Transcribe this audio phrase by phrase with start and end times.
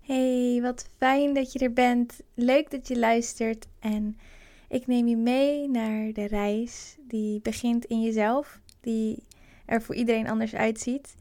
[0.00, 2.20] Hey, wat fijn dat je er bent.
[2.34, 3.66] Leuk dat je luistert.
[3.80, 4.18] En
[4.68, 9.22] ik neem je mee naar de reis die begint in jezelf, die
[9.64, 11.16] er voor iedereen anders uitziet.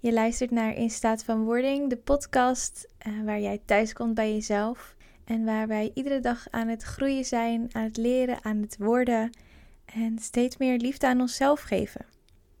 [0.00, 4.32] Je luistert naar In Staat van Wording, de podcast uh, waar jij thuis komt bij
[4.32, 4.94] jezelf.
[5.24, 9.30] En waar wij iedere dag aan het groeien zijn, aan het leren, aan het worden.
[9.86, 12.06] En steeds meer liefde aan onszelf geven.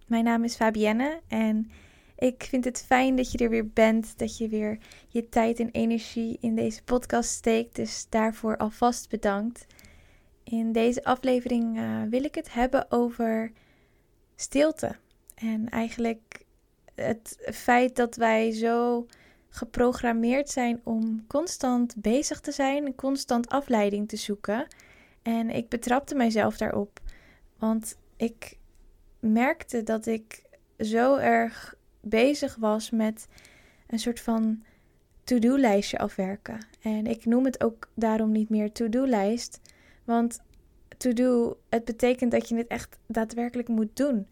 [0.06, 1.70] Mijn naam is Fabienne en
[2.18, 4.18] ik vind het fijn dat je er weer bent.
[4.18, 7.76] Dat je weer je tijd en energie in deze podcast steekt.
[7.76, 9.66] Dus daarvoor alvast bedankt.
[10.44, 13.52] In deze aflevering uh, wil ik het hebben over
[14.36, 14.96] stilte.
[15.34, 16.44] En eigenlijk
[16.94, 19.06] het feit dat wij zo
[19.48, 24.66] geprogrammeerd zijn om constant bezig te zijn constant afleiding te zoeken.
[25.22, 27.00] En ik betrapte mijzelf daarop,
[27.58, 28.58] want ik
[29.20, 30.42] merkte dat ik
[30.78, 33.28] zo erg bezig was met
[33.86, 34.62] een soort van
[35.24, 36.66] to-do-lijstje afwerken.
[36.80, 39.60] En ik noem het ook daarom niet meer to-do-lijst,
[40.04, 40.40] want
[40.96, 44.26] to-do, het betekent dat je het echt daadwerkelijk moet doen.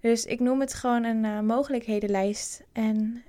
[0.00, 2.62] Dus ik noem het gewoon een uh, mogelijkhedenlijst.
[2.72, 3.22] En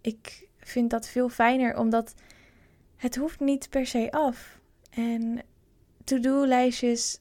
[0.00, 2.14] ik vind dat veel fijner, omdat
[2.96, 4.60] het hoeft niet per se af.
[4.90, 5.42] En
[6.04, 7.20] to-do-lijstjes,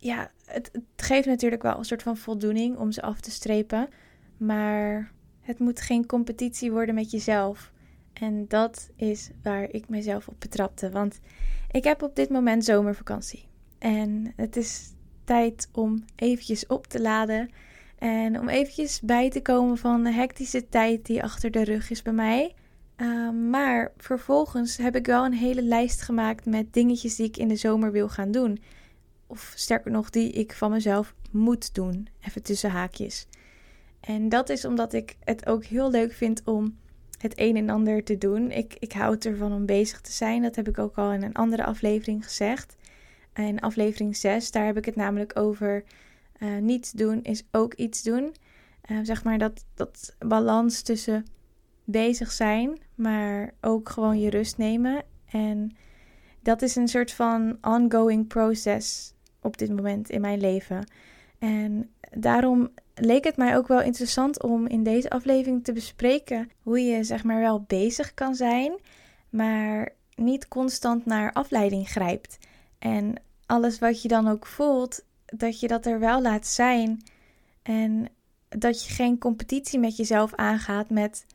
[0.00, 3.88] ja, het, geeft natuurlijk wel een soort van voldoening om ze af te strepen.
[4.36, 7.72] Maar het moet geen competitie worden met jezelf.
[8.12, 10.90] En dat is waar ik mezelf op betrapte.
[10.90, 11.20] Want
[11.70, 13.48] ik heb op dit moment zomervakantie.
[13.78, 14.92] En het is
[15.24, 17.50] tijd om eventjes op te laden.
[17.98, 22.02] En om eventjes bij te komen van de hectische tijd die achter de rug is
[22.02, 22.54] bij mij.
[22.96, 27.48] Ehm, maar vervolgens heb ik wel een hele lijst gemaakt met dingetjes die ik in
[27.48, 28.58] de zomer wil gaan doen.
[29.30, 32.08] Of sterker nog, die ik van mezelf moet doen.
[32.26, 33.26] Even tussen haakjes.
[34.00, 36.78] En dat is omdat ik het ook heel leuk vind om
[37.18, 38.50] het een en ander te doen.
[38.50, 40.42] Ik, ik houd ervan om bezig te zijn.
[40.42, 42.76] Dat heb ik ook al in een andere aflevering gezegd.
[43.34, 45.84] In aflevering 6, daar heb ik het namelijk over
[46.38, 48.34] uh, niets doen is ook iets doen.
[48.90, 51.24] Uh, zeg maar dat, dat balans tussen
[51.84, 55.02] bezig zijn, maar ook gewoon je rust nemen.
[55.30, 55.76] En
[56.42, 60.86] dat is een soort van ongoing process op dit moment in mijn leven.
[61.38, 66.80] En daarom leek het mij ook wel interessant om in deze aflevering te bespreken hoe
[66.80, 68.72] je zeg maar wel bezig kan zijn,
[69.30, 72.38] maar niet constant naar afleiding grijpt.
[72.78, 73.14] En
[73.46, 77.02] alles wat je dan ook voelt, dat je dat er wel laat zijn.
[77.62, 78.08] En
[78.48, 81.26] dat je geen competitie met jezelf aangaat met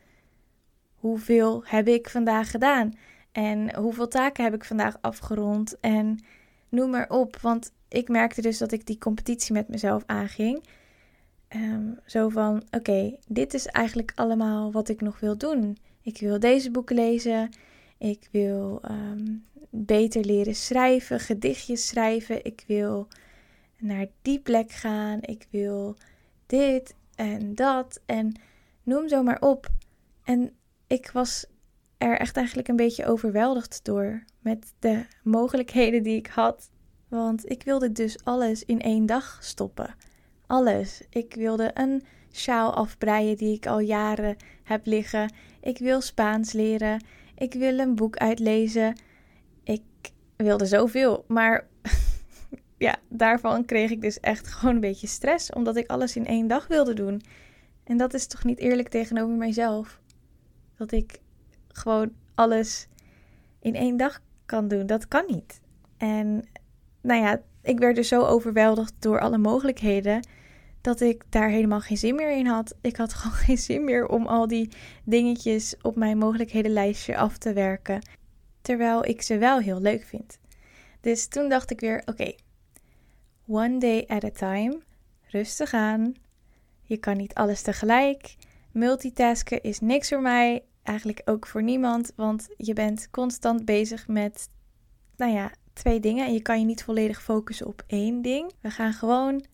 [0.95, 2.93] hoeveel heb ik vandaag gedaan
[3.31, 6.19] en hoeveel taken heb ik vandaag afgerond en
[6.75, 7.37] noem maar op.
[7.37, 10.63] Want ik merkte dus dat ik die competitie met mezelf aanging.
[11.47, 15.77] Ehm, zo van: oké, dit is eigenlijk allemaal wat ik nog wil doen.
[16.01, 17.49] Ik wil deze boeken lezen.
[17.97, 19.33] Ik wil ehm,
[19.69, 22.45] beter leren schrijven, gedichtjes schrijven.
[22.45, 23.07] Ik wil
[23.77, 25.19] naar die plek gaan.
[25.21, 25.95] Ik wil
[26.45, 28.35] dit en dat en
[28.83, 29.67] noem zo maar op.
[30.23, 30.51] En
[30.87, 31.45] ik was
[31.97, 36.69] er echt eigenlijk een beetje overweldigd door met de mogelijkheden die ik had.
[37.07, 39.95] Want ik wilde dus alles in één dag stoppen.
[40.47, 41.01] Alles.
[41.09, 45.33] Ik wilde een sjaal afbreien die ik al jaren heb liggen.
[45.61, 47.03] Ik wil Spaans leren.
[47.35, 48.99] Ik wil een boek uitlezen.
[49.63, 49.81] Ik
[50.35, 51.67] wilde zoveel, maar
[52.77, 56.47] ja, daarvan kreeg ik dus echt gewoon een beetje stress, omdat ik alles in één
[56.47, 57.21] dag wilde doen.
[57.83, 59.99] En dat is toch niet eerlijk tegenover mijzelf?
[60.77, 61.19] Dat ik
[61.77, 62.87] gewoon alles
[63.59, 64.85] in één dag kan doen.
[64.85, 65.61] Dat kan niet.
[65.97, 66.47] En
[67.01, 70.27] nou ja, ik werd dus zo overweldigd door alle mogelijkheden
[70.81, 72.75] dat ik daar helemaal geen zin meer in had.
[72.81, 74.69] Ik had gewoon geen zin meer om al die
[75.03, 78.01] dingetjes op mijn mogelijkhedenlijstje af te werken,
[78.61, 80.39] terwijl ik ze wel heel leuk vind.
[81.01, 82.33] Dus toen dacht ik weer: oké,
[83.47, 84.81] One day at a time.
[85.31, 86.15] Rustig aan.
[86.81, 88.35] Je kan niet alles tegelijk.
[88.71, 90.63] Multitasken is niks voor mij.
[90.85, 92.11] Eigenlijk ook voor niemand.
[92.15, 94.49] Want je bent constant bezig met,
[95.15, 96.25] nou ja, twee dingen.
[96.25, 98.51] En je kan je niet volledig focussen op één ding.
[98.61, 99.45] We gaan gewoon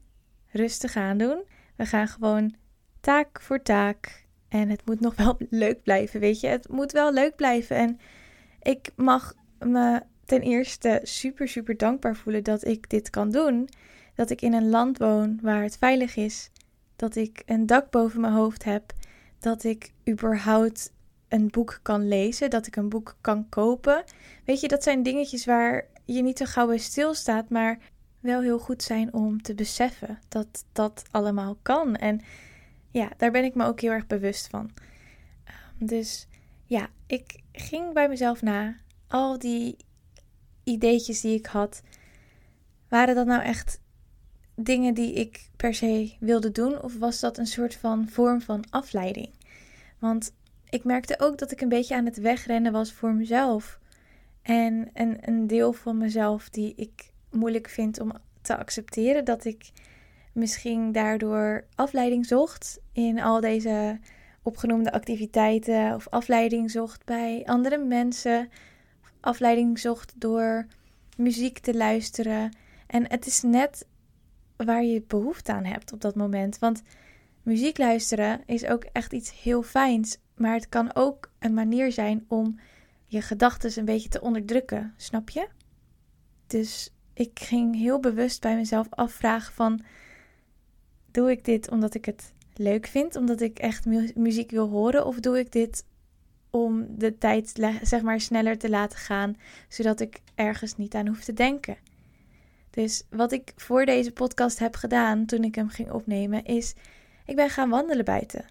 [0.48, 1.44] rustig aan doen.
[1.75, 2.56] We gaan gewoon
[3.00, 4.25] taak voor taak.
[4.48, 6.48] En het moet nog wel leuk blijven, weet je.
[6.48, 7.75] Het moet wel leuk blijven.
[7.75, 8.00] En
[8.62, 13.69] ik mag me ten eerste super, super dankbaar voelen dat ik dit kan doen.
[14.16, 16.50] Dat ik in een land woon waar het veilig is.
[16.95, 18.94] Dat ik een dak boven mijn hoofd heb.
[19.39, 20.92] Dat ik überhaupt
[21.31, 22.50] een boek kan lezen.
[22.50, 24.04] Dat ik een boek kan kopen.
[24.45, 27.50] Weet je, dat zijn dingetjes waar je niet zo gauw bij stilstaat.
[27.50, 27.80] Maar
[28.19, 31.95] wel heel goed zijn om te beseffen dat dat allemaal kan.
[31.95, 32.22] En
[32.89, 34.72] ja, daar ben ik me ook heel erg bewust van.
[35.44, 36.28] Ehm, dus
[36.66, 38.77] ja, ik ging bij mezelf na.
[39.07, 39.77] Al die
[40.63, 41.81] ideetjes die ik had,
[42.88, 43.80] waren dat nou echt
[44.56, 46.81] dingen die ik per se wilde doen?
[46.81, 49.30] Of was dat een soort van vorm van afleiding?
[50.00, 50.34] Want
[50.72, 53.80] ik merkte ook dat ik een beetje aan het wegrennen was voor mezelf.
[54.42, 59.26] En een, een deel van mezelf die ik moeilijk vind om te accepteren.
[59.26, 59.72] Dat ik
[60.34, 64.00] misschien daardoor afleiding zocht in al deze
[64.42, 65.96] opgenoemde activiteiten.
[65.96, 68.50] Of afleiding zocht bij andere mensen.
[69.20, 70.66] Afleiding zocht door
[71.18, 72.56] muziek te luisteren.
[72.88, 73.88] En het is net
[74.56, 76.60] waar je behoefte aan hebt op dat moment.
[76.60, 76.82] Want
[77.44, 80.18] muziek luisteren is ook echt iets heel fijns.
[80.42, 82.60] Maar het kan ook een manier zijn om
[83.06, 85.48] je gedachten een beetje te onderdrukken, snap je?
[86.48, 89.82] Dus ik ging heel bewust bij mezelf afvragen van...
[91.12, 93.86] Doe ik dit omdat ik het leuk vind, omdat ik echt
[94.16, 95.06] muziek wil horen?
[95.06, 95.86] Of doe ik dit
[96.50, 99.38] om de tijd zeg maar sneller te laten gaan,
[99.68, 101.78] zodat ik ergens niet aan hoef te denken?
[102.70, 106.74] Dus wat ik voor deze podcast heb gedaan toen ik hem ging opnemen, is
[107.26, 108.46] ik ben gaan wandelen buiten.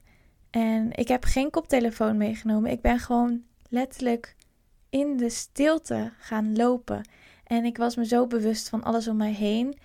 [0.51, 2.71] En ik heb geen koptelefoon meegenomen.
[2.71, 4.37] Ik ben gewoon letterlijk
[4.91, 7.09] in de stilte gaan lopen.
[7.45, 9.79] En ik was me zo bewust van alles om mij heen.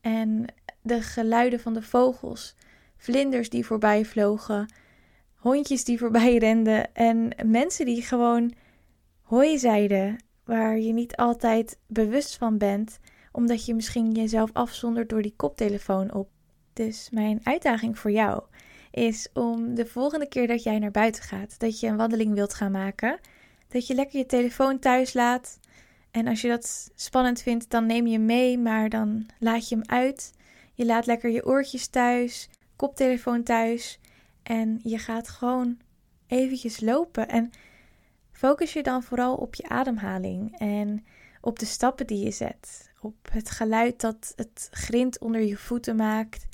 [0.00, 0.44] En
[0.82, 2.54] de geluiden van de vogels,
[2.96, 4.72] vlinders die voorbij vlogen,
[5.34, 8.52] hondjes die voorbij renden en mensen die gewoon
[9.22, 12.98] hoi zeiden, waar je niet altijd bewust van bent
[13.36, 16.28] omdat je misschien jezelf afzondert door die koptelefoon op.
[16.72, 18.42] Dus mijn uitdaging voor jou
[18.96, 22.54] is om de volgende keer dat jij naar buiten gaat, dat je een wandeling wilt
[22.54, 23.18] gaan maken,
[23.68, 25.58] dat je lekker je telefoon thuis laat.
[26.10, 29.84] En als je dat spannend vindt, dan neem je mee, maar dan laat je hem
[29.86, 30.32] uit.
[30.74, 34.00] Je laat lekker je oortjes thuis, koptelefoon thuis
[34.42, 35.78] en je gaat gewoon
[36.26, 37.28] eventjes lopen.
[37.28, 37.50] En
[38.32, 41.06] focus je dan vooral op je ademhaling en
[41.40, 45.96] op de stappen die je zet op het geluid dat het grind onder je voeten
[45.96, 46.46] maakt.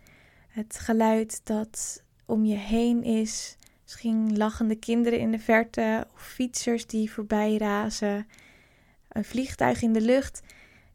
[0.49, 3.57] Het geluid dat om je heen is.
[3.83, 8.27] Misschien lachende kinderen in de verte of fietsers die voorbij razen.
[9.09, 10.43] Een vliegtuig in de lucht.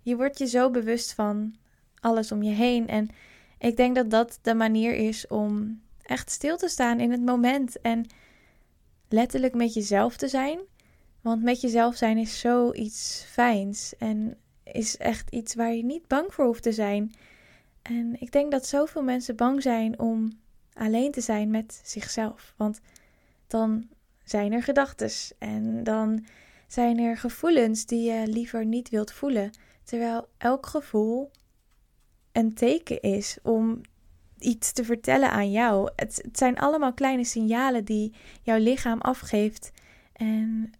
[0.01, 1.55] Je wordt je zo bewust van
[1.99, 2.87] alles om je heen.
[2.87, 3.09] En
[3.59, 7.81] ik denk dat dat de manier is om echt stil te staan in het moment
[7.81, 8.05] en
[9.09, 10.59] letterlijk met jezelf te zijn.
[11.21, 13.93] Want met jezelf zijn is zoiets fijns.
[13.97, 17.13] En is echt iets waar je niet bang voor hoeft te zijn.
[17.81, 20.39] En ik denk dat zoveel mensen bang zijn om
[20.77, 22.53] alleen te zijn met zichzelf.
[22.57, 22.79] Want
[23.47, 23.87] dan
[24.23, 26.25] zijn er gedachten en dan
[26.67, 29.51] zijn er gevoelens die je liever niet wilt voelen.
[29.83, 31.31] Terwijl elk gevoel
[32.31, 33.81] een teken is om
[34.39, 35.91] iets te vertellen aan jou.
[35.95, 39.71] Het, het zijn allemaal kleine signalen die jouw lichaam afgeeft.
[40.13, 40.71] En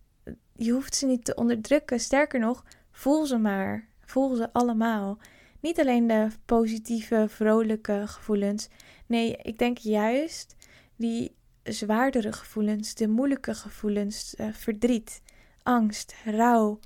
[0.56, 2.00] je hoeft ze niet te onderdrukken.
[2.00, 2.64] Sterker nog,
[2.98, 3.88] Voel ze maar.
[4.06, 5.18] Voel ze allemaal.
[5.60, 8.68] Niet alleen de positieve, vrolijke gevoelens.
[9.06, 10.56] Nee, ik denk juist
[10.96, 15.22] die zwaardere gevoelens, de moeilijke gevoelens, uh, verdriet,
[15.64, 16.80] angst, rouw,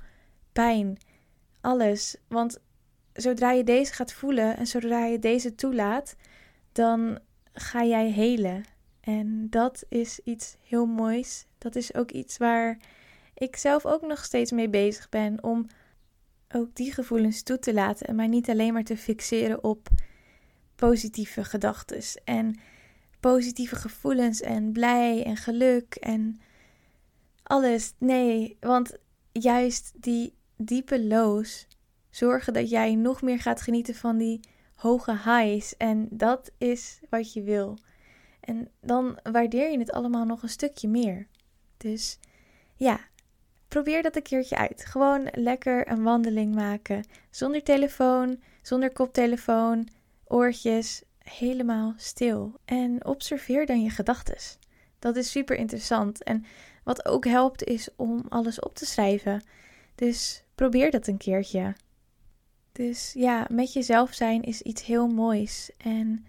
[0.52, 0.98] pijn,
[1.60, 2.16] alles.
[2.28, 2.58] Want
[3.12, 6.16] zodra je deze gaat voelen en zodra je deze toelaat,
[6.72, 7.18] dan
[7.52, 8.64] ga jij helen.
[9.00, 11.46] En dat is iets heel moois.
[11.58, 12.78] Dat is ook iets waar
[13.34, 15.66] ik zelf ook nog steeds mee bezig ben om
[16.54, 19.88] ook die gevoelens toe te laten en mij niet alleen maar te fixeren op
[20.74, 22.58] positieve gedachten en
[23.20, 26.40] positieve gevoelens en blij en geluk en
[27.42, 27.92] alles.
[27.98, 28.96] Nee, want
[29.32, 31.66] juist die diepe lows
[32.10, 34.40] zorgen dat jij nog meer gaat genieten van die
[34.74, 37.78] hoge highs en dat is wat je wil.
[38.40, 41.26] En dan waardeer je het allemaal nog een stukje meer.
[41.76, 42.18] Dus
[42.76, 43.00] ja,
[43.72, 44.84] probeer dat een keertje uit.
[44.84, 47.04] Gewoon lekker een wandeling maken.
[47.30, 49.88] Zonder telefoon, zonder koptelefoon,
[50.24, 52.52] oortjes, helemaal stil.
[52.64, 54.36] En observeer dan je gedachten.
[54.98, 56.22] Dat is super interessant.
[56.22, 56.44] En
[56.84, 59.42] wat ook helpt is om alles op te schrijven.
[59.94, 61.74] Dus probeer dat een keertje.
[62.72, 65.70] Dus ja, met jezelf zijn is iets heel moois.
[65.76, 66.26] En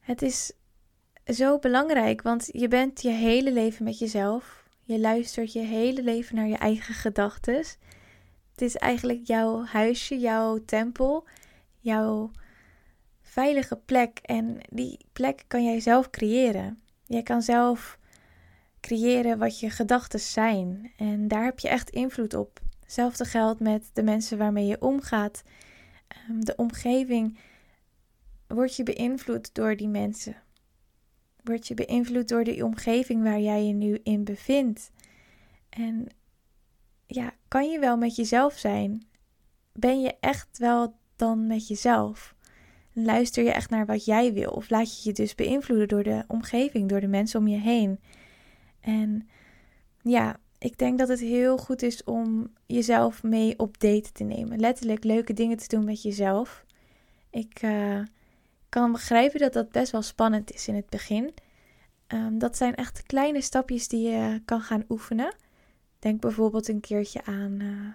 [0.00, 0.52] het is
[1.26, 4.63] zo belangrijk, want je bent je hele leven met jezelf.
[4.86, 7.54] Je luistert je hele leven naar je eigen gedachten.
[7.54, 11.26] Het is eigenlijk jouw huisje, jouw tempel,
[11.78, 12.30] jouw
[13.22, 14.18] veilige plek.
[14.22, 16.82] En die plek kan jij zelf creëren.
[17.06, 17.98] Jij kan zelf
[18.80, 20.92] creëren wat je gedachten zijn.
[20.96, 22.60] En daar heb je echt invloed op.
[22.80, 25.42] Hetzelfde geldt met de mensen waarmee je omgaat.
[26.08, 27.38] Ehm, de omgeving
[28.46, 30.36] wordt je beïnvloed door die mensen.
[31.44, 34.90] Word je beïnvloed door de omgeving waar jij je nu in bevindt.
[35.68, 36.06] En
[37.06, 39.06] ja, kan je wel met jezelf zijn?
[39.72, 42.34] Ben je echt wel dan met jezelf?
[42.92, 44.50] Luister je echt naar wat jij wil?
[44.50, 48.00] Of laat je je dus beïnvloeden door de omgeving, door de mensen om je heen?
[48.80, 49.28] En
[50.02, 54.60] ja, ik denk dat het heel goed is om jezelf mee op date te nemen.
[54.60, 56.64] Letterlijk leuke dingen te doen met jezelf.
[57.30, 58.00] Ik uh,
[58.74, 61.34] kan begrijpen dat dat best wel spannend is in het begin.
[62.08, 65.34] Um, dat zijn echt kleine stapjes die je kan gaan oefenen.
[65.98, 67.88] Denk bijvoorbeeld een keertje aan uh,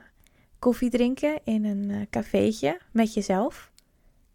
[0.59, 3.71] koffie drinken in een uh, cafeetje met jezelf.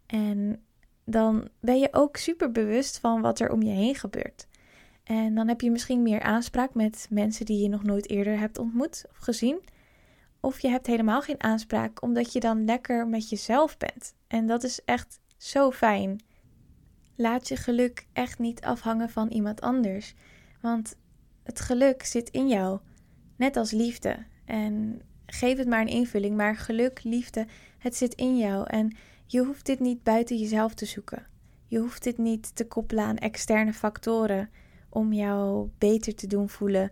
[0.06, 0.62] En
[1.04, 4.46] dan ben je ook super bewust van wat er om je heen gebeurt.
[5.04, 8.58] En dan heb je misschien meer aanspraak met mensen die je nog nooit eerder hebt
[8.58, 9.60] ontmoet of gezien.
[10.40, 14.14] Of je hebt helemaal geen aanspraak omdat je dan lekker met jezelf bent.
[14.26, 16.20] En dat is echt zo fijn.
[17.14, 20.14] Laat je geluk echt niet afhangen van iemand anders.
[20.60, 20.96] Want
[21.42, 22.80] het geluk zit in jou.
[23.36, 24.16] Net als liefde.
[24.44, 26.36] En geef het maar een invulling.
[26.36, 27.46] Maar geluk, liefde,
[27.78, 28.66] het zit in jou.
[28.66, 31.26] En je hoeft dit niet buiten jezelf te zoeken.
[31.66, 34.50] Je hoeft dit niet te koppelen aan externe factoren
[34.88, 36.90] om jou beter te doen voelen.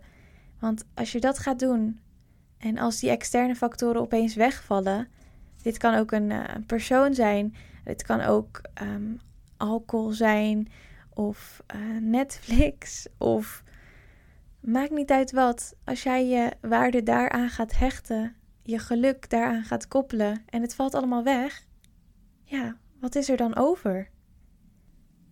[0.59, 1.99] Want als je dat gaat doen
[2.57, 5.07] en als die externe factoren opeens wegvallen,
[5.61, 9.19] dit kan ook een uh, persoon zijn, dit kan ook um,
[9.63, 10.67] alcohol zijn
[11.09, 13.63] of uh, Netflix of
[14.59, 15.75] maakt niet uit wat.
[15.83, 20.93] Als jij je waarde daaraan gaat hechten, je geluk daaraan gaat koppelen en het valt
[20.93, 21.65] allemaal weg,
[22.43, 24.09] ja, wat is er dan over?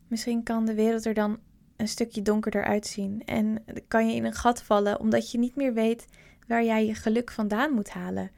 [0.07, 1.39] Misschien kan de wereld er dan
[1.77, 5.73] een stukje donkerder uitzien en kan je in een gat vallen omdat je niet meer
[5.73, 6.05] weet
[6.47, 8.31] waar jij je geluk vandaan moet halen.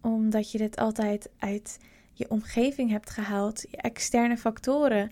[0.00, 1.78] Omdat je dit altijd uit
[2.18, 5.10] je omgeving hebt gehaald, je externe factoren.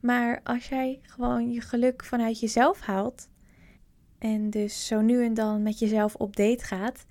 [0.00, 3.28] Maar als jij gewoon je geluk vanuit jezelf haalt
[4.18, 7.04] en dus zo nu en dan met jezelf op date gaat,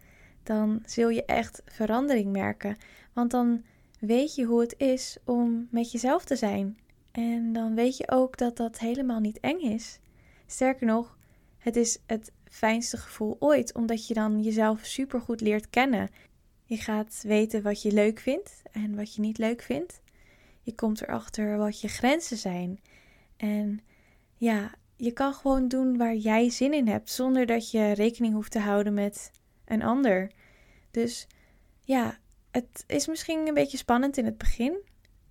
[0.44, 2.78] dan zul je echt verandering merken.
[3.14, 3.64] Want dan
[4.00, 6.78] weet je hoe het is om met jezelf te zijn.
[7.12, 10.00] En dan weet je ook dat dat helemaal niet eng is.
[10.46, 11.18] Sterker nog,
[11.58, 16.10] het is het fijnste gevoel ooit, omdat je dan jezelf supergoed leert kennen.
[16.72, 20.02] Je gaat weten wat je leuk vindt en wat je niet leuk vindt.
[20.62, 22.80] Je komt erachter wat je grenzen zijn.
[23.38, 23.80] En
[24.36, 28.52] ja, je kan gewoon doen waar jij zin in hebt, zonder dat je rekening hoeft
[28.52, 29.32] te houden met
[29.66, 30.32] een ander.
[30.92, 31.28] Dus
[31.82, 32.18] ja,
[32.52, 34.78] het is misschien een beetje spannend in het begin.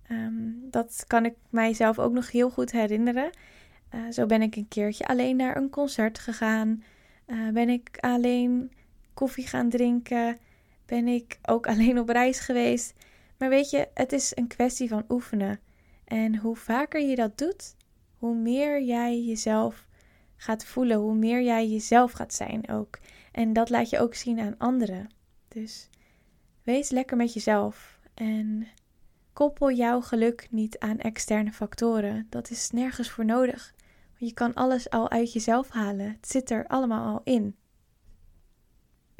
[0.03, 3.29] Ehm, dat kan ik mijzelf ook nog heel goed herinneren.
[3.95, 6.83] Uh, zo ben ik een keertje alleen naar een concert gegaan.
[7.27, 8.71] Uh, ben ik alleen
[9.13, 10.37] koffie gaan drinken.
[10.91, 12.93] Ben ik ook alleen op reis geweest.
[13.37, 15.59] Maar weet je, het is een kwestie van oefenen.
[16.03, 17.75] En hoe vaker je dat doet,
[18.17, 19.87] hoe meer jij jezelf
[20.35, 22.99] gaat voelen, hoe meer jij jezelf gaat zijn ook.
[23.31, 25.09] En dat laat je ook zien aan anderen.
[25.47, 25.89] Dus
[26.63, 28.67] wees lekker met jezelf en
[29.33, 32.27] koppel jouw geluk niet aan externe factoren.
[32.29, 33.73] Dat is nergens voor nodig.
[34.17, 36.05] Je kan alles al uit jezelf halen.
[36.05, 37.55] Het zit er allemaal al in.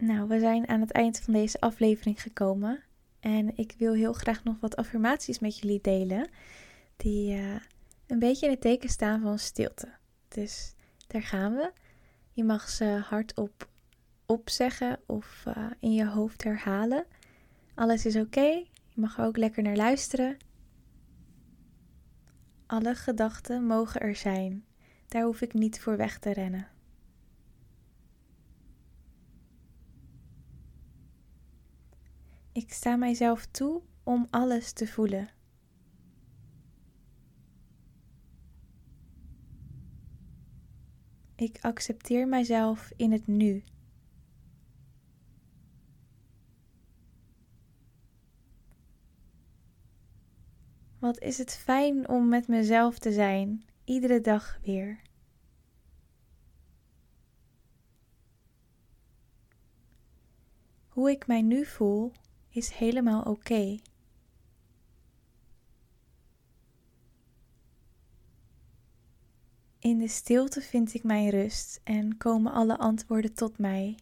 [0.01, 2.83] Nou, we zijn aan het eind van deze aflevering gekomen.
[3.19, 6.29] En ik wil heel graag nog wat affirmaties met jullie delen.
[6.97, 7.55] Die uh,
[8.07, 9.89] een beetje in het teken staan van stilte.
[10.27, 10.73] Dus
[11.07, 11.71] daar gaan we.
[12.31, 13.69] Je mag ze hardop
[14.25, 17.05] opzeggen of uh, in je hoofd herhalen.
[17.75, 18.47] Alles is oké.
[18.87, 20.37] Je mag er ook lekker naar luisteren.
[22.65, 24.65] Alle gedachten mogen er zijn.
[25.07, 26.67] Daar hoef ik niet voor weg te rennen.
[32.53, 35.29] Ik sta mijzelf toe om alles te voelen.
[41.35, 43.63] Ik accepteer mijzelf in het nu.
[50.99, 55.01] Wat is het fijn om met mezelf te zijn, iedere dag weer.
[60.87, 62.11] Hoe ik mij nu voel
[62.51, 63.79] is helemaal oké.
[69.79, 73.95] In de stilte vind ik mijn rust en komen alle antwoorden tot mij.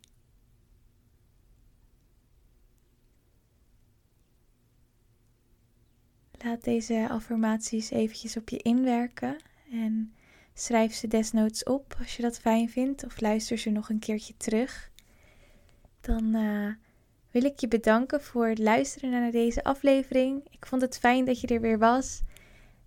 [6.31, 9.37] Laat deze affirmaties eventjes op je inwerken
[9.71, 10.13] en
[10.53, 14.37] schrijf ze desnoods op als je dat fijn vindt of luister ze nog een keertje
[14.37, 14.91] terug.
[16.01, 16.73] Dan uh,
[17.31, 20.47] wil ik je bedanken voor het luisteren naar deze aflevering.
[20.49, 22.21] Ik vond het fijn dat je er weer was.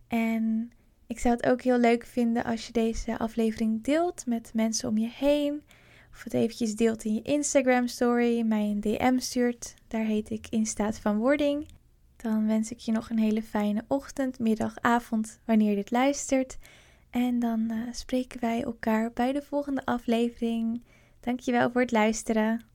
[0.09, 0.73] En
[1.07, 4.99] ik zou het ook heel leuk vinden als je deze aflevering deelt met mensen om
[4.99, 5.63] je heen.
[6.13, 9.75] Of het eventjes deelt in je Instagram story, mij een DM stuurt.
[9.89, 11.67] Daar heet ik in staat van wording.
[12.17, 16.59] Dan wens ik je nog een hele fijne ochtend, middag, avond wanneer je dit luistert.
[17.11, 20.83] En dan uh, spreken wij elkaar bij de volgende aflevering.
[21.21, 22.72] Dankjewel voor het luisteren.